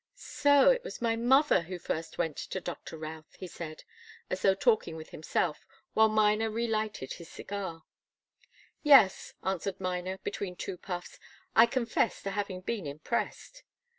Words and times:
"So 0.15 0.71
it 0.71 0.83
was 0.83 0.99
my 0.99 1.15
mother 1.15 1.61
who 1.61 1.77
went 1.87 2.13
first 2.15 2.17
to 2.53 2.59
Doctor 2.59 2.97
Routh," 2.97 3.35
he 3.37 3.45
said, 3.45 3.83
as 4.31 4.41
though 4.41 4.55
talking 4.55 4.95
with 4.95 5.11
himself, 5.11 5.67
while 5.93 6.09
Miner 6.09 6.49
relighted 6.49 7.13
his 7.13 7.29
cigar. 7.29 7.83
"Yes," 8.81 9.35
answered 9.43 9.79
Miner, 9.79 10.17
between 10.23 10.55
two 10.55 10.77
puffs. 10.79 11.19
"I 11.55 11.67
confess 11.67 12.23
to 12.23 12.31
having 12.31 12.61
been 12.61 12.87
impressed." 12.87 13.61